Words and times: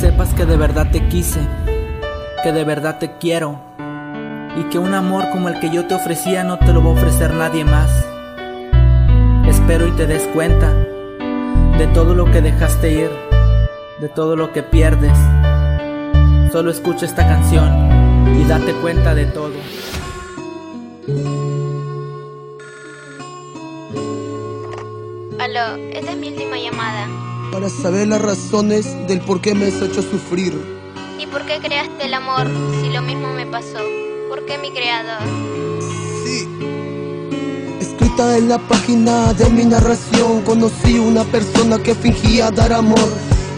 sepas 0.00 0.32
que 0.32 0.46
de 0.46 0.56
verdad 0.56 0.90
te 0.90 1.06
quise, 1.08 1.40
que 2.42 2.52
de 2.52 2.64
verdad 2.64 2.98
te 2.98 3.18
quiero 3.18 3.60
y 4.56 4.62
que 4.70 4.78
un 4.78 4.94
amor 4.94 5.28
como 5.30 5.50
el 5.50 5.60
que 5.60 5.68
yo 5.68 5.86
te 5.86 5.94
ofrecía 5.94 6.42
no 6.42 6.58
te 6.58 6.72
lo 6.72 6.82
va 6.82 6.88
a 6.88 6.92
ofrecer 6.94 7.34
nadie 7.34 7.66
más. 7.66 7.90
Espero 9.46 9.86
y 9.86 9.90
te 9.90 10.06
des 10.06 10.26
cuenta 10.28 10.72
de 10.72 11.86
todo 11.92 12.14
lo 12.14 12.24
que 12.32 12.40
dejaste 12.40 12.92
ir, 12.92 13.10
de 14.00 14.08
todo 14.08 14.36
lo 14.36 14.54
que 14.54 14.62
pierdes. 14.62 15.18
Solo 16.50 16.70
escucha 16.70 17.04
esta 17.04 17.26
canción 17.28 17.68
y 18.40 18.44
date 18.48 18.72
cuenta 18.80 19.14
de 19.14 19.26
todo. 19.26 19.52
Aló, 25.38 25.76
esta 25.92 26.12
es 26.12 26.16
mi 26.16 26.28
última 26.28 26.56
llamada. 26.56 27.29
Para 27.52 27.68
saber 27.68 28.06
las 28.06 28.22
razones 28.22 28.86
del 29.08 29.20
por 29.20 29.40
qué 29.40 29.54
me 29.54 29.66
has 29.66 29.82
hecho 29.82 30.02
sufrir. 30.02 30.54
¿Y 31.18 31.26
por 31.26 31.44
qué 31.46 31.58
creaste 31.58 32.06
el 32.06 32.14
amor 32.14 32.46
si 32.80 32.90
lo 32.90 33.02
mismo 33.02 33.32
me 33.32 33.44
pasó? 33.44 33.78
¿Por 34.28 34.46
qué 34.46 34.56
mi 34.58 34.70
creador? 34.70 35.22
Sí. 36.24 36.48
Escrita 37.80 38.38
en 38.38 38.48
la 38.48 38.58
página 38.58 39.32
de 39.32 39.50
mi 39.50 39.64
narración, 39.64 40.42
conocí 40.42 40.98
una 40.98 41.24
persona 41.24 41.78
que 41.82 41.94
fingía 41.94 42.52
dar 42.52 42.72
amor. 42.72 43.08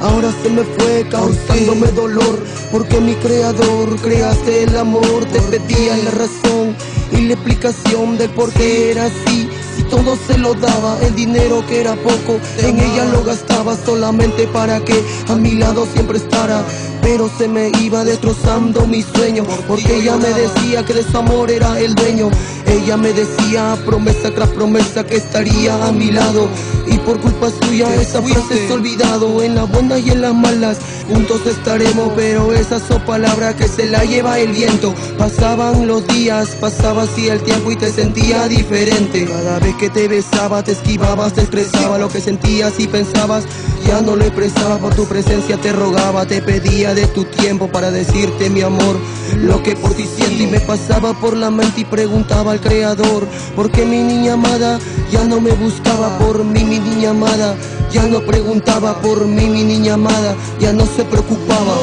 Ahora 0.01 0.33
se 0.43 0.48
me 0.48 0.62
fue 0.62 1.06
causándome 1.11 1.89
dolor, 1.89 2.43
porque 2.73 2.98
mi 2.98 3.15
creador 3.17 3.95
creaste 4.01 4.65
el 4.65 4.77
amor, 4.77 5.25
te 5.27 5.41
pedía 5.43 5.97
la 5.98 6.11
razón 6.12 6.75
y 7.12 7.27
la 7.27 7.34
explicación 7.34 8.17
del 8.17 8.31
por 8.31 8.51
qué 8.53 8.93
era 8.93 9.05
así 9.05 9.48
todo 9.93 10.17
se 10.17 10.39
lo 10.39 10.55
daba, 10.55 10.99
el 11.03 11.15
dinero 11.15 11.63
que 11.67 11.83
era 11.83 11.95
poco, 11.97 12.41
en 12.61 12.79
ella 12.79 13.05
lo 13.05 13.23
gastaba 13.23 13.77
solamente 13.77 14.47
para 14.47 14.83
que 14.83 14.95
a 15.29 15.35
mi 15.35 15.51
lado 15.51 15.87
siempre 15.93 16.17
estará. 16.17 16.65
Pero 17.02 17.29
se 17.37 17.48
me 17.48 17.70
iba 17.83 18.05
destrozando 18.05 18.86
mi 18.86 19.03
sueño, 19.03 19.45
porque 19.69 19.97
ella 19.97 20.17
me 20.17 20.28
decía 20.28 20.84
que 20.84 20.95
de 20.95 21.03
su 21.03 21.19
amor 21.19 21.50
era 21.50 21.78
el 21.78 21.94
dueño. 21.94 22.31
Ella 22.67 22.97
me 22.97 23.12
decía 23.12 23.77
promesa 23.84 24.31
tras 24.34 24.48
promesa 24.50 25.05
que 25.05 25.17
estaría 25.17 25.86
a 25.86 25.92
mi 25.92 26.11
lado. 26.11 26.48
Y 26.86 26.97
por 26.98 27.20
culpa 27.20 27.48
suya 27.50 27.94
esa 27.97 28.22
frase 28.22 28.67
se 28.67 28.72
ha 28.72 28.75
olvidado, 28.75 29.42
en 29.42 29.55
las 29.55 29.70
buenas 29.70 30.00
y 30.00 30.11
en 30.11 30.22
las 30.22 30.34
malas. 30.34 30.78
Juntos 31.09 31.44
estaremos, 31.47 32.12
pero 32.17 32.53
esas 32.53 32.83
son 32.83 33.05
palabras 33.05 33.56
que 33.56 33.69
se 33.69 33.87
la 33.87 34.05
lleva 34.05 34.39
el 34.39 34.53
viento. 34.53 34.94
Pasaban 35.19 35.87
los 35.87 36.06
días, 36.06 36.50
pasaba 36.61 37.03
así 37.03 37.28
el 37.28 37.42
tiempo 37.42 37.70
y 37.72 37.77
te 37.77 37.92
sentía 37.92 38.48
diferente. 38.48 39.27
Cada 39.27 39.59
vez 39.59 39.75
que 39.77 39.91
te 39.91 40.09
besaba, 40.09 40.62
te 40.62 40.72
esquivabas, 40.72 41.34
te 41.34 41.42
estresaba 41.42 41.98
lo 41.98 42.09
que 42.09 42.20
sentías 42.20 42.75
y 42.78 42.87
pensabas. 42.87 43.44
Ya 43.86 44.00
no 44.00 44.16
lo 44.16 44.25
expresaba 44.25 44.78
por 44.78 44.94
tu 44.94 45.06
presencia, 45.06 45.56
te 45.56 45.72
rogaba, 45.72 46.25
te 46.27 46.41
pedía 46.41 46.94
de 46.94 47.06
tu 47.08 47.25
tiempo 47.25 47.69
para 47.69 47.91
decirte 47.91 48.48
mi 48.48 48.62
amor. 48.62 48.97
Lo 49.36 49.62
que 49.62 49.77
por 49.77 49.94
ti 49.94 50.06
siento 50.06 50.42
y 50.42 50.47
me 50.47 50.61
pasaba 50.61 51.12
por 51.14 51.36
la 51.36 51.50
mente 51.50 51.80
y 51.80 51.84
preguntaba 51.84 52.53
al 52.53 52.60
creador. 52.60 53.27
Porque 53.56 53.84
mi 53.84 53.98
niña 53.98 54.34
amada 54.34 54.78
ya 55.10 55.25
no 55.25 55.41
me 55.41 55.53
buscaba 55.53 56.19
por 56.19 56.44
mí, 56.44 56.64
mi 56.64 56.78
niña 56.78 57.10
amada. 57.10 57.56
Ya 57.92 58.05
no 58.05 58.20
preguntaba 58.20 59.00
por 59.00 59.27
mí, 59.27 59.47
mi 59.47 59.64
niña 59.64 59.94
amada. 59.94 60.36
Ya 60.58 60.72
no 60.72 60.86
se 60.86 61.05
preocupaba. 61.05 61.75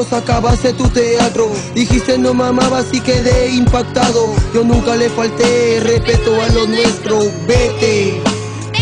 Tiempos 0.00 0.12
acabaste 0.12 0.72
tu 0.72 0.88
teatro. 0.88 1.50
Dijiste 1.74 2.16
no 2.18 2.34
mamabas 2.34 2.86
y 2.92 3.00
quedé 3.00 3.50
impactado. 3.50 4.34
Yo 4.54 4.64
nunca 4.64 4.96
le 4.96 5.08
falté 5.10 5.80
respeto 5.80 6.40
a 6.40 6.48
lo 6.48 6.66
nuestro. 6.66 7.18
Vete, 7.46 8.20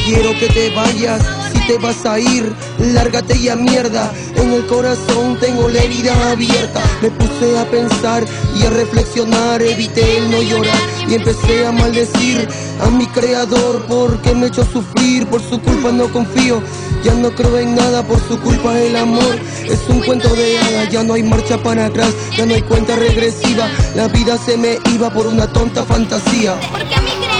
quiero 0.04 0.32
que 0.38 0.48
te 0.48 0.70
vayas. 0.74 1.22
Si 1.52 1.66
te 1.66 1.78
vas 1.78 2.04
a 2.06 2.18
ir, 2.18 2.52
lárgate 2.78 3.40
ya 3.40 3.56
mierda. 3.56 4.12
En 4.36 4.52
el 4.52 4.66
corazón 4.66 5.38
tengo 5.40 5.68
la 5.68 5.82
herida 5.82 6.30
abierta. 6.30 6.80
Me 7.02 7.10
puse 7.10 7.58
a 7.58 7.64
pensar 7.70 8.24
y 8.56 8.66
a 8.66 8.70
reflexionar. 8.70 9.62
Evité 9.62 10.18
el 10.18 10.30
no 10.30 10.42
llorar 10.42 10.80
y 11.08 11.14
empecé 11.14 11.66
a 11.66 11.72
maldecir 11.72 12.48
a 12.80 12.90
mi 12.90 13.06
creador 13.06 13.84
porque 13.88 14.34
me 14.34 14.46
echó 14.48 14.64
sufrir. 14.64 15.26
Por 15.26 15.40
su 15.40 15.60
culpa 15.60 15.90
no 15.90 16.12
confío. 16.12 16.62
Ya 17.02 17.14
no 17.14 17.30
creo 17.30 17.58
en 17.58 17.74
nada 17.74 18.02
por 18.02 18.18
su 18.28 18.38
culpa 18.40 18.78
el 18.78 18.96
amor 18.96 19.38
es 19.64 19.88
un 19.88 20.00
cuento 20.00 20.34
de 20.34 20.58
hadas, 20.58 20.88
ya 20.88 21.02
no 21.02 21.14
hay 21.14 21.22
marcha 21.22 21.58
para 21.58 21.86
atrás, 21.86 22.14
ya 22.36 22.46
no 22.46 22.54
hay 22.54 22.62
cuenta 22.62 22.96
regresiva, 22.96 23.68
la 23.94 24.08
vida 24.08 24.38
se 24.38 24.56
me 24.56 24.78
iba 24.92 25.10
por 25.10 25.26
una 25.26 25.46
tonta 25.46 25.84
fantasía. 25.84 26.58
Porque 26.70 26.94
a 26.94 27.00
mi 27.02 27.10
creador 27.10 27.38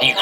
Y 0.00 0.14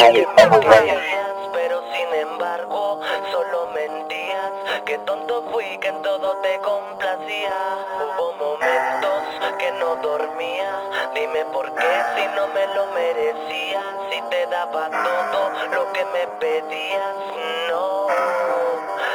Dime 11.14 11.44
por 11.52 11.66
qué 11.74 11.92
si 12.14 12.26
no 12.36 12.46
me 12.54 12.66
lo 12.74 12.86
merecía. 12.94 13.82
Si 14.10 14.20
te 14.30 14.46
daba 14.46 14.88
todo 15.32 15.66
lo 15.66 15.92
que 15.92 16.04
me 16.04 16.26
pedías. 16.38 17.14
No, 17.68 18.06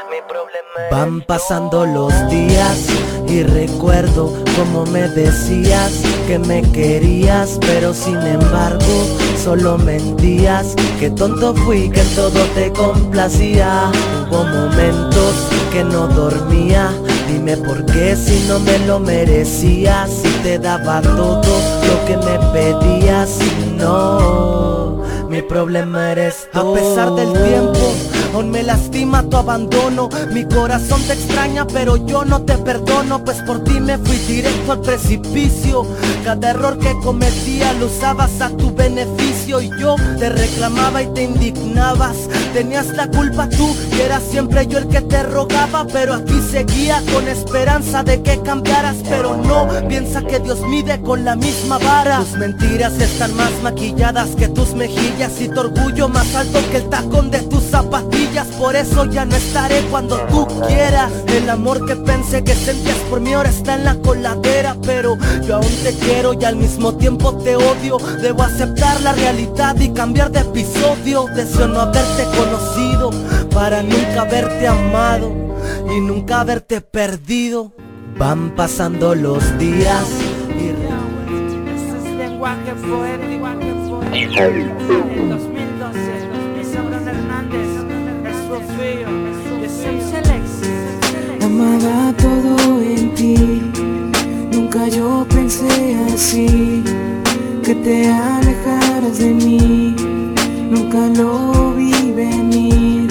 mi 0.09 0.21
problema 0.27 0.65
Van 0.91 1.21
pasando 1.21 1.85
los 1.85 2.11
días 2.29 2.87
y 3.27 3.43
recuerdo 3.43 4.31
como 4.55 4.85
me 4.85 5.07
decías 5.09 6.01
que 6.27 6.37
me 6.37 6.61
querías, 6.71 7.57
pero 7.61 7.93
sin 7.93 8.21
embargo 8.21 9.05
solo 9.37 9.77
mentías. 9.77 10.75
Que 10.99 11.09
tonto 11.09 11.55
fui, 11.55 11.89
que 11.89 12.01
en 12.01 12.15
todo 12.15 12.43
te 12.55 12.71
complacía. 12.73 13.91
Hubo 14.29 14.43
momentos 14.43 15.33
que 15.71 15.83
no 15.83 16.07
dormía. 16.07 16.91
Dime 17.27 17.57
por 17.57 17.85
qué 17.85 18.15
si 18.15 18.45
no 18.47 18.59
me 18.59 18.77
lo 18.79 18.99
merecías, 18.99 20.11
si 20.11 20.29
te 20.43 20.59
daba 20.59 21.01
todo 21.01 21.41
lo 21.41 22.05
que 22.05 22.17
me 22.17 22.37
pedías, 22.53 23.39
no. 23.77 25.03
Mi 25.29 25.41
problema 25.41 26.11
eres 26.11 26.47
tú. 26.53 26.59
A 26.59 26.73
pesar 26.75 27.15
del 27.15 27.33
tiempo, 27.33 27.93
aún 28.35 28.51
me 28.51 28.63
lastima 28.63 29.23
tu 29.23 29.37
abandono. 29.37 30.09
Mi 30.31 30.43
corazón 30.45 31.01
te 31.03 31.13
extraña, 31.13 31.65
pero 31.65 31.95
yo 31.95 32.25
no 32.25 32.41
te 32.41 32.57
perdono, 32.57 33.23
pues 33.23 33.41
por 33.41 33.63
ti 33.63 33.79
me 33.79 33.97
fui 33.97 34.17
directo 34.17 34.73
al 34.73 34.81
precipicio. 34.81 35.85
Cada 36.23 36.51
error 36.51 36.77
que 36.77 36.93
cometía 37.01 37.73
lo 37.73 37.85
usabas 37.85 38.41
a 38.41 38.49
tu 38.49 38.73
beneficio 38.75 39.61
y 39.61 39.69
yo 39.79 39.95
te 40.19 40.29
reclamaba 40.29 41.01
y 41.01 41.07
te 41.13 41.23
indignabas. 41.23 42.17
Tenías 42.53 42.87
la 42.87 43.07
culpa 43.07 43.49
tú 43.49 43.75
y 43.97 44.01
era 44.01 44.19
siempre 44.19 44.67
yo 44.67 44.79
el 44.79 44.87
que 44.87 45.01
te 45.01 45.23
rogaba, 45.23 45.85
pero 45.91 46.13
aquí 46.13 46.41
seguía 46.51 47.01
con 47.13 47.27
esperanza 47.27 48.03
de 48.03 48.21
que 48.21 48.41
cambiaras, 48.41 48.97
pero 49.07 49.37
no 49.37 49.67
piensa 49.87 50.21
que 50.21 50.39
Dios 50.39 50.61
mide 50.61 51.01
con 51.01 51.23
la 51.23 51.35
misma 51.35 51.77
vara. 51.77 52.19
Tus 52.19 52.37
mentiras 52.37 52.99
están 52.99 53.33
más 53.35 53.51
maquilladas 53.63 54.29
que 54.35 54.49
tus 54.49 54.73
mejillas 54.73 55.39
y 55.39 55.47
tu 55.47 55.59
orgullo 55.59 56.09
más 56.09 56.35
alto 56.35 56.59
que 56.71 56.77
el 56.77 56.89
tacón 56.89 57.31
de 57.31 57.39
tus 57.39 57.63
zapatillas. 57.63 58.24
Por 58.57 58.75
eso 58.75 59.05
ya 59.05 59.25
no 59.25 59.35
estaré 59.35 59.81
cuando 59.91 60.17
tú 60.27 60.47
quieras. 60.67 61.11
El 61.27 61.49
amor 61.49 61.85
que 61.85 61.95
pensé 61.95 62.43
que 62.43 62.55
sentías 62.55 62.97
por 63.09 63.19
mí 63.19 63.33
ahora 63.33 63.49
está 63.49 63.75
en 63.75 63.83
la 63.83 63.95
coladera, 63.95 64.75
pero 64.81 65.17
yo 65.45 65.57
aún 65.57 65.75
te 65.83 65.93
quiero 65.93 66.33
y 66.33 66.43
al 66.45 66.55
mismo 66.55 66.95
tiempo 66.95 67.37
te 67.37 67.55
odio. 67.55 67.97
Debo 68.21 68.41
aceptar 68.43 68.99
la 69.01 69.13
realidad 69.13 69.79
y 69.79 69.89
cambiar 69.89 70.31
de 70.31 70.39
episodio. 70.39 71.27
Deseo 71.35 71.67
no 71.67 71.81
haberte 71.81 72.23
conocido 72.35 73.11
para 73.53 73.83
nunca 73.83 74.21
haberte 74.21 74.67
amado 74.67 75.31
y 75.95 75.99
nunca 76.01 76.41
haberte 76.41 76.81
perdido. 76.81 77.71
Van 78.17 78.55
pasando 78.55 79.13
los 79.13 79.57
días 79.59 80.05
y 80.57 80.69
es 80.69 82.17
lenguaje 82.17 82.73
poético. 82.73 83.25
Amaba 91.65 92.13
todo 92.13 92.79
en 92.79 93.15
ti, 93.15 93.35
nunca 94.51 94.87
yo 94.87 95.25
pensé 95.27 95.97
así, 96.13 96.83
que 97.63 97.73
te 97.73 98.07
alejaras 98.07 99.17
de 99.17 99.33
mí, 99.33 99.95
nunca 100.69 101.07
lo 101.19 101.73
vi 101.73 102.11
venir. 102.11 103.09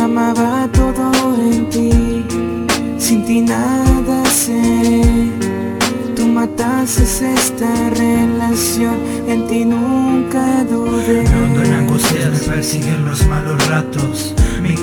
Amaba 0.00 0.68
todo 0.72 1.34
en 1.34 1.68
ti, 1.68 2.24
sin 2.96 3.24
ti 3.24 3.40
nada 3.40 4.24
sé. 4.26 4.62
mataste 6.32 7.02
esta 7.34 7.90
relación, 7.90 8.96
en 9.26 9.48
ti 9.48 9.64
nunca 9.64 10.62
dudé. 10.70 11.22
Me 11.22 12.38
persiguen 12.46 13.04
los 13.04 13.26
malos 13.26 13.66
ratos. 13.66 14.33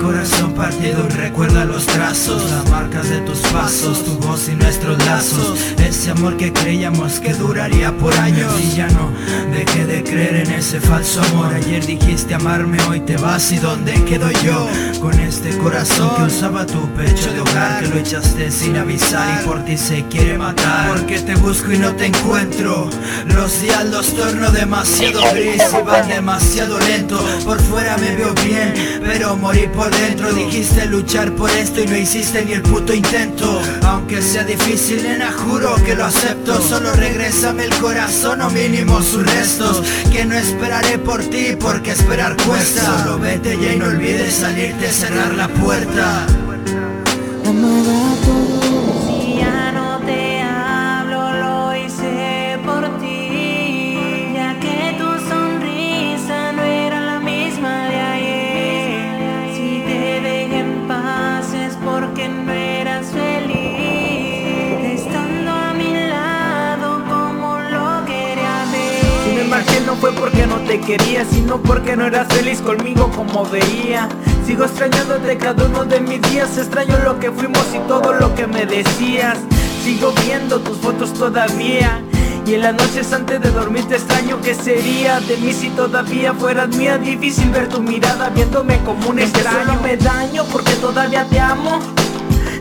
Corazón 0.01 0.53
partido 0.53 1.07
recuerda 1.09 1.63
los 1.63 1.85
trazos, 1.85 2.49
las 2.49 2.67
marcas 2.71 3.07
de 3.07 3.19
tus 3.21 3.37
pasos, 3.51 4.03
tu 4.03 4.13
voz 4.15 4.49
y 4.49 4.55
nuestros 4.55 4.97
lazos. 5.05 5.59
Ese 5.77 6.09
amor 6.09 6.37
que 6.37 6.51
creíamos 6.51 7.19
que 7.19 7.35
duraría 7.35 7.95
por 7.95 8.11
años. 8.15 8.51
Y 8.63 8.75
ya 8.75 8.87
no 8.87 9.11
dejé 9.51 9.85
de 9.85 10.03
creer 10.03 10.47
en 10.47 10.51
ese 10.53 10.81
falso 10.81 11.21
amor. 11.21 11.53
Ayer 11.53 11.85
dijiste 11.85 12.33
amarme, 12.33 12.79
hoy 12.89 13.01
te 13.01 13.15
vas 13.17 13.51
y 13.51 13.57
dónde 13.57 13.93
quedo 14.05 14.31
yo. 14.43 14.67
Con 14.99 15.19
este 15.19 15.55
corazón 15.59 16.09
que 16.15 16.23
usaba 16.23 16.65
tu 16.65 16.87
pecho 16.93 17.31
de 17.31 17.41
hogar, 17.41 17.81
que 17.81 17.89
lo 17.89 17.97
echaste 17.97 18.49
sin 18.49 18.77
avisar 18.77 19.41
y 19.41 19.45
por 19.45 19.63
ti 19.65 19.77
se 19.77 20.03
quiere 20.05 20.35
matar. 20.35 20.89
Porque 20.89 21.19
te 21.19 21.35
busco 21.35 21.71
y 21.71 21.77
no 21.77 21.93
te 21.95 22.07
encuentro. 22.07 22.89
Los 23.35 23.61
días 23.61 23.85
los 23.85 24.15
torno 24.15 24.49
demasiado 24.51 25.21
gris 25.33 25.61
y 25.79 25.85
van 25.85 26.07
demasiado 26.07 26.79
lento. 26.79 27.23
Por 27.45 27.61
fuera 27.61 27.97
me 27.97 28.15
veo 28.15 28.33
bien, 28.43 28.73
pero 29.03 29.35
morí 29.37 29.67
por 29.67 29.90
dentro. 29.91 30.33
Dijiste 30.33 30.85
luchar 30.85 31.33
por 31.33 31.49
esto 31.49 31.81
y 31.81 31.87
no 31.87 31.97
hiciste 31.97 32.43
ni 32.45 32.53
el 32.53 32.61
puto 32.61 32.93
intento. 32.93 33.61
Aunque 33.83 34.21
sea 34.21 34.43
difícil 34.43 35.03
nena 35.03 35.31
juro 35.31 35.75
que 35.85 35.95
lo 35.95 36.05
acepto. 36.05 36.61
Solo 36.61 36.93
regrésame 36.93 37.65
el 37.65 37.73
corazón 37.75 38.41
o 38.41 38.49
mínimo 38.49 39.01
sus 39.01 39.25
restos. 39.25 39.83
Que 40.11 40.25
no 40.25 40.35
esperaré 40.35 40.97
por 40.97 41.21
ti 41.23 41.55
porque 41.59 41.91
esperar 41.91 42.35
cuesta. 42.37 43.03
Solo 43.03 43.19
vete 43.19 43.57
ya 43.61 43.73
y 43.73 43.79
no 43.79 43.85
olvides 43.85 44.33
salirte 44.33 44.91
cerrar 44.91 45.33
la 45.35 45.47
puerta 45.47 46.25
te 70.71 70.79
quería, 70.79 71.25
sino 71.25 71.57
porque 71.61 71.97
no 71.97 72.05
eras 72.05 72.29
feliz 72.29 72.61
conmigo 72.61 73.11
como 73.13 73.45
veía. 73.45 74.07
Sigo 74.45 74.63
extrañándote 74.63 75.37
cada 75.37 75.65
uno 75.65 75.83
de 75.83 75.99
mis 75.99 76.21
días, 76.21 76.57
extraño 76.57 76.97
lo 77.03 77.19
que 77.19 77.29
fuimos 77.29 77.65
y 77.75 77.79
todo 77.89 78.13
lo 78.13 78.33
que 78.35 78.47
me 78.47 78.65
decías. 78.65 79.37
Sigo 79.83 80.13
viendo 80.25 80.61
tus 80.61 80.77
fotos 80.77 81.13
todavía. 81.13 82.01
Y 82.45 82.53
en 82.53 82.61
las 82.61 82.73
noches 82.73 83.11
antes 83.11 83.41
de 83.41 83.51
dormir 83.51 83.83
te 83.89 83.95
extraño 83.95 84.39
que 84.39 84.55
sería 84.55 85.19
de 85.19 85.35
mí 85.37 85.51
si 85.51 85.69
todavía 85.71 86.33
fueras 86.33 86.69
mía 86.69 86.97
Difícil 86.97 87.51
ver 87.51 87.67
tu 87.67 87.83
mirada 87.83 88.29
viéndome 88.29 88.79
como 88.83 89.09
un 89.09 89.19
extraño 89.19 89.79
Me 89.83 89.95
daño 89.95 90.43
porque 90.45 90.71
todavía 90.73 91.23
te 91.25 91.39
amo 91.39 91.79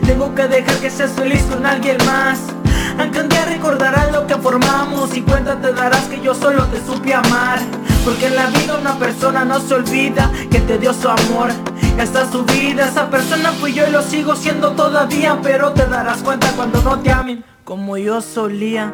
Tengo 0.05 0.35
que 0.35 0.47
dejar 0.47 0.75
que 0.75 0.91
seas 0.91 1.13
feliz 1.13 1.41
con 1.49 1.65
alguien 1.65 1.97
más 2.05 2.60
aunque 2.99 3.21
un 3.21 3.29
día 3.29 3.45
recordarás 3.45 4.11
lo 4.11 4.27
que 4.27 4.35
formamos 4.35 5.15
y 5.15 5.21
cuenta 5.21 5.59
te 5.59 5.73
darás 5.73 6.05
que 6.05 6.21
yo 6.21 6.33
solo 6.33 6.65
te 6.65 6.79
supe 6.85 7.13
amar. 7.13 7.59
Porque 8.03 8.27
en 8.27 8.35
la 8.35 8.47
vida 8.47 8.77
una 8.79 8.97
persona 8.97 9.45
no 9.45 9.59
se 9.59 9.75
olvida 9.75 10.31
que 10.49 10.59
te 10.59 10.77
dio 10.77 10.93
su 10.93 11.07
amor. 11.07 11.51
Hasta 11.99 12.31
su 12.31 12.43
vida, 12.45 12.87
esa 12.87 13.09
persona 13.09 13.51
fui 13.51 13.73
yo 13.73 13.87
y 13.87 13.91
lo 13.91 14.01
sigo 14.01 14.35
siendo 14.35 14.71
todavía 14.71 15.37
Pero 15.43 15.73
te 15.73 15.85
darás 15.85 16.23
cuenta 16.23 16.51
cuando 16.53 16.81
no 16.81 16.97
te 16.99 17.11
amen 17.11 17.43
como 17.63 17.95
yo 17.97 18.21
solía 18.21 18.91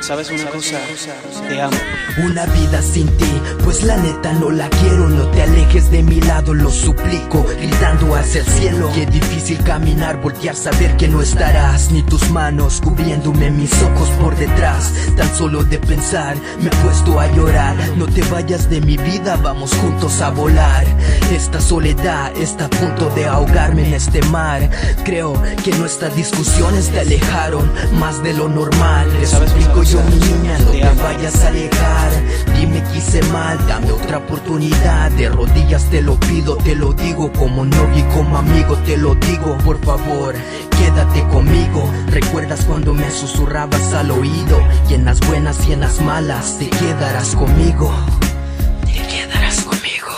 ¿Sabes 0.00 0.30
una 0.30 0.46
cosa? 0.46 0.78
Te 1.46 1.60
amo. 1.60 1.76
Una 2.24 2.46
vida 2.46 2.80
sin 2.82 3.06
ti, 3.18 3.30
pues 3.64 3.82
la 3.82 3.96
neta 3.98 4.32
no 4.32 4.50
la 4.50 4.68
quiero. 4.70 5.08
No 5.08 5.26
te 5.28 5.42
alejes 5.42 5.90
de 5.90 6.02
mi 6.02 6.20
lado, 6.22 6.54
lo 6.54 6.70
suplico, 6.70 7.44
gritando 7.60 8.14
hacia 8.16 8.40
el 8.40 8.46
cielo. 8.46 8.90
Qué 8.94 9.04
difícil 9.04 9.62
caminar, 9.62 10.20
voltear, 10.20 10.56
saber 10.56 10.96
que 10.96 11.06
no 11.06 11.20
estarás. 11.20 11.90
Ni 11.90 12.02
tus 12.02 12.30
manos 12.30 12.80
cubriéndome 12.80 13.50
mis 13.50 13.72
ojos 13.82 14.08
por 14.20 14.34
detrás. 14.36 14.92
Tan 15.16 15.28
solo 15.36 15.64
de 15.64 15.78
pensar, 15.78 16.34
me 16.60 16.68
he 16.68 16.76
puesto 16.82 17.20
a 17.20 17.26
llorar. 17.34 17.76
No 17.96 18.06
te 18.06 18.22
vayas 18.22 18.70
de 18.70 18.80
mi 18.80 18.96
vida, 18.96 19.36
vamos 19.36 19.74
juntos 19.74 20.22
a 20.22 20.30
volar. 20.30 20.86
Esta 21.30 21.60
soledad 21.60 22.34
está 22.36 22.64
a 22.64 22.70
punto 22.70 23.10
de 23.10 23.26
ahogarme 23.26 23.86
en 23.86 23.94
este 23.94 24.22
mar. 24.22 24.68
Creo 25.04 25.40
que 25.62 25.72
nuestras 25.72 26.16
discusiones 26.16 26.88
te 26.88 27.00
alejaron 27.00 27.70
más 27.98 28.22
de 28.22 28.32
lo 28.32 28.48
normal. 28.48 29.08
Suplico 29.26 29.82
yo 29.82 29.89
mi 29.98 30.14
niña, 30.14 30.58
no 30.58 30.70
te 30.70 31.02
vayas 31.02 31.44
a 31.44 31.48
alejar. 31.48 32.10
Dime 32.56 32.82
que 32.84 32.98
hice 32.98 33.22
mal, 33.24 33.58
dame 33.66 33.90
otra 33.92 34.18
oportunidad. 34.18 35.10
De 35.12 35.28
rodillas 35.28 35.84
te 35.90 36.00
lo 36.02 36.18
pido, 36.20 36.56
te 36.56 36.74
lo 36.74 36.92
digo. 36.92 37.32
Como 37.32 37.64
novio 37.64 37.98
y 37.98 38.02
como 38.14 38.38
amigo 38.38 38.76
te 38.86 38.96
lo 38.96 39.14
digo. 39.16 39.56
Por 39.64 39.82
favor, 39.84 40.34
quédate 40.78 41.26
conmigo. 41.28 41.90
¿Recuerdas 42.08 42.64
cuando 42.64 42.94
me 42.94 43.10
susurrabas 43.10 43.92
al 43.92 44.10
oído? 44.12 44.62
Y 44.88 44.94
en 44.94 45.04
las 45.04 45.20
buenas 45.20 45.66
y 45.68 45.72
en 45.72 45.80
las 45.80 46.00
malas 46.00 46.58
te 46.58 46.68
quedarás 46.70 47.34
conmigo. 47.34 47.92
Te 48.86 49.02
quedarás 49.08 49.60
conmigo. 49.62 50.08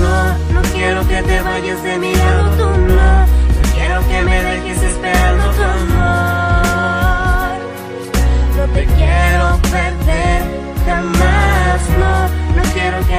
No, 0.00 0.38
no 0.52 0.62
quiero 0.74 1.08
que 1.08 1.22
te 1.22 1.40
vayas 1.40 1.82
de 1.82 1.98
mi 1.98 2.14
lado, 2.14 2.76
no. 2.76 3.22
No 3.22 3.74
quiero 3.74 4.08
que 4.08 4.22
me 4.22 4.42
dejes 4.42 4.81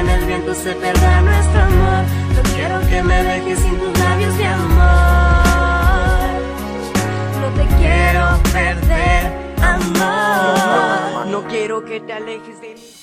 en 0.03 0.09
el 0.09 0.25
viento 0.25 0.53
se 0.53 0.73
pierda 0.75 1.21
nuestro 1.21 1.61
amor. 1.61 2.03
No 2.35 2.41
quiero 2.55 2.79
que 2.89 3.03
me 3.03 3.23
dejes 3.23 3.59
sin 3.59 3.77
tus 3.77 4.00
labios 4.00 4.38
de 4.38 4.45
amor. 4.45 4.83
No 7.42 7.47
te 7.57 7.66
quiero 7.78 8.23
perder, 8.51 9.31
amor. 9.61 11.28
No 11.28 11.47
quiero 11.47 11.85
que 11.85 11.99
te 11.99 12.13
alejes 12.13 12.61
de 12.61 12.75
mí 12.75 13.03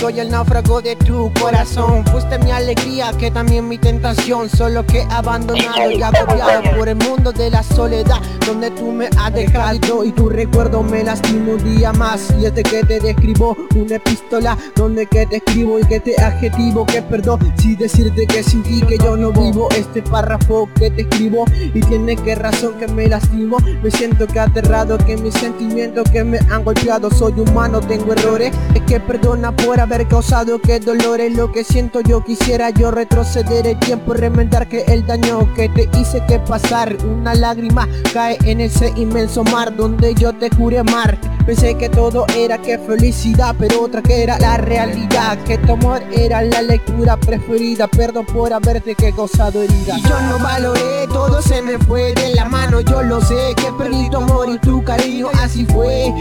Soy 0.00 0.20
el 0.20 0.30
náufrago 0.30 0.80
de 0.80 0.96
tu 0.96 1.32
corazón. 1.40 2.04
Fuiste 2.06 2.38
mi 2.38 2.50
alegría, 2.50 3.12
que 3.18 3.30
también 3.30 3.68
mi 3.68 3.78
tentación. 3.78 4.48
Solo 4.48 4.84
que 4.86 5.06
abandonado 5.10 5.90
y 5.90 6.02
agobiado 6.02 6.76
por 6.76 6.88
el 6.88 6.96
mundo 6.96 7.32
de 7.32 7.50
la 7.50 7.62
soledad 7.62 8.20
Donde 8.46 8.70
tú 8.70 8.92
me 8.92 9.08
has 9.18 9.32
dejado 9.32 10.04
y 10.04 10.12
tu 10.12 10.28
recuerdo 10.28 10.82
me 10.82 11.02
lastima 11.04 11.52
un 11.52 11.76
día 11.76 11.92
más. 11.92 12.30
Y 12.38 12.42
desde 12.42 12.62
que 12.62 12.84
te 12.84 13.00
describo 13.00 13.56
una 13.74 13.96
epístola 13.96 14.58
Donde 14.76 15.06
que 15.06 15.26
te 15.26 15.36
escribo 15.36 15.78
y 15.78 15.84
que 15.84 16.00
te 16.00 16.20
adjetivo 16.20 16.84
Que 16.86 17.02
perdón 17.02 17.54
si 17.58 17.74
decirte 17.76 18.26
que 18.26 18.42
sin 18.42 18.62
que 18.62 18.98
yo 18.98 19.16
no 19.16 19.32
vivo. 19.32 19.68
Este 19.76 20.02
párrafo 20.02 20.68
que 20.78 20.90
te 20.90 21.02
escribo 21.02 21.44
y 21.72 21.80
tiene 21.80 22.16
que 22.16 22.34
razón 22.34 22.74
que 22.78 22.88
me 22.88 23.08
lastimo. 23.08 23.58
Me 23.82 23.90
siento 23.90 24.26
que 24.26 24.40
aterrado, 24.40 24.98
que 24.98 25.16
mis 25.16 25.34
sentimientos 25.34 26.08
que 26.10 26.24
me 26.24 26.38
han 26.50 26.64
golpeado. 26.64 27.10
Soy 27.10 27.32
humano, 27.32 27.80
tengo 27.80 28.12
errores, 28.12 28.52
es 28.74 28.82
que 28.82 29.00
perdón 29.00 29.33
por 29.34 29.80
haber 29.80 30.06
causado 30.06 30.60
que 30.60 30.78
dolor 30.78 31.20
es 31.20 31.36
lo 31.36 31.50
que 31.50 31.64
siento 31.64 32.00
yo 32.00 32.22
quisiera 32.22 32.70
yo 32.70 32.92
retroceder 32.92 33.66
el 33.66 33.78
tiempo 33.80 34.14
remendar 34.14 34.68
que 34.68 34.82
el 34.82 35.04
daño 35.04 35.52
que 35.54 35.68
te 35.68 35.88
hice 35.98 36.22
que 36.28 36.38
pasar. 36.38 36.96
Una 37.04 37.34
lágrima 37.34 37.88
cae 38.12 38.38
en 38.44 38.60
ese 38.60 38.92
inmenso 38.94 39.42
mar 39.42 39.74
donde 39.74 40.14
yo 40.14 40.32
te 40.32 40.50
juré 40.50 40.78
amar. 40.78 41.18
Pensé 41.44 41.76
que 41.76 41.88
todo 41.88 42.24
era 42.36 42.58
que 42.58 42.78
felicidad, 42.78 43.56
pero 43.58 43.82
otra 43.82 44.02
que 44.02 44.22
era 44.22 44.38
la 44.38 44.56
realidad. 44.56 45.36
Que 45.44 45.58
tu 45.58 45.72
amor 45.72 46.00
era 46.12 46.40
la 46.42 46.62
lectura 46.62 47.16
preferida, 47.16 47.88
perdón 47.88 48.26
por 48.26 48.52
haberte 48.52 48.94
que 48.94 49.10
gozado 49.10 49.62
herida 49.62 49.98
Y 49.98 50.02
yo 50.02 50.20
no 50.22 50.38
valoré, 50.38 51.06
todo 51.08 51.42
se 51.42 51.60
me 51.60 51.78
fue 51.78 52.14
de 52.14 52.34
la 52.34 52.46
mano, 52.46 52.80
yo 52.80 53.02
lo 53.02 53.20
sé 53.20 53.54
Que 53.56 53.70
perdí 53.72 54.08
tu 54.10 54.18
amor 54.18 54.48
y 54.48 54.58
tu 54.58 54.82
cariño, 54.84 55.28
así 55.42 55.66
fue 55.66 56.12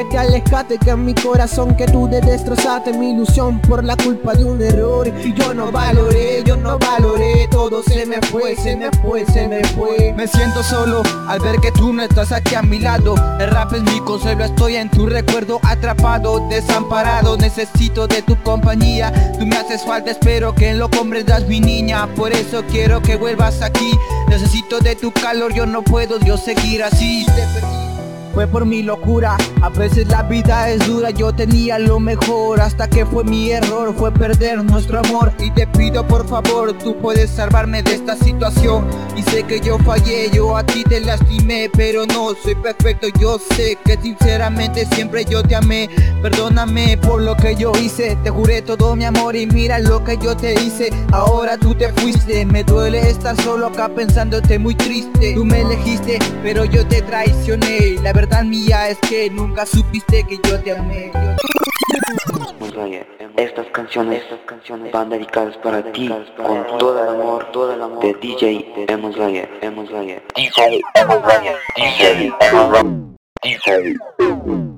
que 0.00 0.04
te 0.06 0.18
alejaste, 0.18 0.78
que 0.78 0.90
en 0.90 1.04
mi 1.04 1.14
corazón 1.14 1.76
que 1.76 1.86
tú 1.86 2.08
de 2.08 2.20
destrozaste. 2.20 2.92
Mi 2.92 3.10
ilusión 3.10 3.60
Por 3.60 3.84
la 3.84 3.96
culpa 3.96 4.34
de 4.34 4.44
un 4.44 4.62
error. 4.62 5.06
Y 5.08 5.34
yo 5.34 5.52
no 5.52 5.70
valoré, 5.70 6.42
yo 6.44 6.56
no 6.56 6.78
valoré. 6.78 7.48
Todo 7.50 7.82
se 7.82 8.06
me 8.06 8.20
fue, 8.22 8.56
se 8.56 8.76
me 8.76 8.90
fue, 9.02 9.26
se 9.26 9.46
me 9.48 9.62
fue. 9.64 10.14
Me 10.16 10.26
siento 10.26 10.62
solo 10.62 11.02
al 11.28 11.40
ver 11.40 11.60
que 11.60 11.70
tú 11.72 11.92
no 11.92 12.02
estás 12.02 12.32
aquí 12.32 12.54
a 12.54 12.62
mi 12.62 12.78
lado. 12.78 13.14
El 13.38 13.50
rap 13.50 13.72
es 13.74 13.82
mi 13.82 14.00
consuelo, 14.00 14.44
estoy 14.44 14.76
en 14.76 14.90
tu 14.90 15.06
recuerdo. 15.06 15.60
Atrapado, 15.62 16.48
desamparado 16.48 17.36
Necesito 17.36 18.06
de 18.06 18.22
tu 18.22 18.36
compañía, 18.42 19.12
tú 19.38 19.46
me 19.46 19.56
haces 19.56 19.84
falta, 19.84 20.10
espero 20.10 20.54
que 20.54 20.72
lo 20.74 20.88
comprendas 20.90 21.46
mi 21.46 21.60
niña. 21.60 22.06
Por 22.14 22.32
eso 22.32 22.62
quiero 22.70 23.02
que 23.02 23.16
vuelvas 23.16 23.60
aquí, 23.62 23.92
necesito 24.28 24.78
de 24.80 24.96
tu 24.96 25.12
calor, 25.12 25.52
yo 25.52 25.66
no 25.66 25.82
puedo 25.82 26.18
yo 26.20 26.36
seguir 26.36 26.82
así 26.82 27.26
fue 28.32 28.46
por 28.46 28.64
mi 28.64 28.82
locura, 28.82 29.36
a 29.62 29.68
veces 29.68 30.08
la 30.08 30.22
vida 30.22 30.68
es 30.70 30.86
dura, 30.86 31.10
yo 31.10 31.32
tenía 31.32 31.78
lo 31.78 32.00
mejor. 32.00 32.60
Hasta 32.60 32.88
que 32.88 33.04
fue 33.06 33.24
mi 33.24 33.50
error, 33.50 33.94
fue 33.94 34.12
perder 34.12 34.62
nuestro 34.64 35.00
amor. 35.00 35.32
Y 35.38 35.50
te 35.50 35.66
pido 35.66 36.06
por 36.06 36.26
favor, 36.26 36.72
tú 36.78 36.96
puedes 36.96 37.30
salvarme 37.30 37.82
de 37.82 37.94
esta 37.94 38.16
situación. 38.16 38.86
Y 39.16 39.22
sé 39.22 39.42
que 39.42 39.60
yo 39.60 39.78
fallé, 39.78 40.30
yo 40.30 40.56
a 40.56 40.64
ti 40.64 40.84
te 40.84 41.00
lastimé, 41.00 41.70
pero 41.76 42.06
no 42.06 42.34
soy 42.42 42.54
perfecto, 42.54 43.08
yo 43.20 43.38
sé 43.38 43.76
que 43.84 43.96
sinceramente 44.00 44.86
siempre 44.94 45.24
yo 45.24 45.42
te 45.42 45.54
amé, 45.54 45.90
perdóname 46.22 46.96
por 46.98 47.20
lo 47.20 47.36
que 47.36 47.54
yo 47.54 47.72
hice, 47.80 48.16
te 48.22 48.30
juré 48.30 48.62
todo 48.62 48.96
mi 48.96 49.04
amor 49.04 49.36
y 49.36 49.46
mira 49.46 49.78
lo 49.78 50.02
que 50.04 50.16
yo 50.16 50.36
te 50.36 50.54
hice, 50.54 50.90
ahora 51.12 51.58
tú 51.58 51.74
te 51.74 51.92
fuiste, 51.92 52.46
me 52.46 52.64
duele 52.64 53.00
estar 53.10 53.36
solo 53.42 53.66
acá 53.66 53.88
pensándote 53.88 54.58
muy 54.58 54.74
triste, 54.74 55.34
tú 55.34 55.44
me 55.44 55.60
elegiste, 55.60 56.18
pero 56.42 56.64
yo 56.64 56.86
te 56.86 57.02
traicioné, 57.02 57.98
verdad 58.20 58.44
mía 58.44 58.90
es 58.90 58.98
que 58.98 59.30
nunca 59.30 59.64
supiste 59.64 60.22
que 60.24 60.38
yo 60.46 60.60
te 60.60 60.76
amé. 60.76 61.10
Estas 63.36 63.66
canciones, 63.68 64.22
van 64.92 65.08
dedicadas 65.08 65.56
para 65.58 65.82
ti, 65.92 66.10
con 66.36 66.78
todo 66.78 67.02
el 67.02 67.08
amor, 67.08 67.50
todo 67.52 67.72
el 67.72 67.82
amor 67.82 68.00
de 68.00 68.12
DJ 68.14 68.86
Emos 68.88 69.16
Rayer, 69.16 69.48
Emos 69.62 69.90
Rayer. 69.90 70.22
DJ 70.36 70.82
Emos 70.96 71.22
Rayer, 71.22 71.56
DJ 71.76 72.32
Emos 72.40 72.72
Rayer, 72.72 73.16
DJ 73.42 74.69